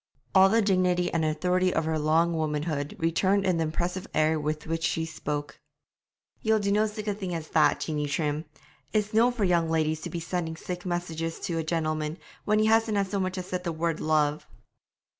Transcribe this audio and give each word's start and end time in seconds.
All 0.33 0.49
the 0.49 0.63
dignity 0.63 1.13
and 1.13 1.23
authority 1.23 1.71
of 1.71 1.85
her 1.85 1.99
long 1.99 2.33
womanhood 2.35 2.95
returned 2.97 3.45
in 3.45 3.57
the 3.57 3.63
impressive 3.65 4.07
air 4.15 4.39
with 4.39 4.65
which 4.65 4.81
she 4.83 5.05
spoke. 5.05 5.59
'Ye'll 6.41 6.57
no 6.57 6.87
do 6.87 6.91
sic 6.91 7.07
a 7.07 7.13
thing 7.13 7.35
as 7.35 7.49
that, 7.49 7.81
Jeanie 7.81 8.07
Trim! 8.07 8.45
It's 8.93 9.13
no 9.13 9.29
for 9.29 9.43
young 9.43 9.69
ladies 9.69 10.01
to 10.01 10.09
be 10.09 10.19
sending 10.19 10.55
sic 10.55 10.87
messages 10.87 11.39
to 11.41 11.59
a 11.59 11.63
gentleman, 11.63 12.17
when 12.45 12.57
he 12.57 12.65
hasna 12.65 13.05
so 13.05 13.19
much 13.19 13.37
as 13.37 13.45
said 13.45 13.63
the 13.63 13.71
word 13.71 13.99
"love."' 13.99 14.47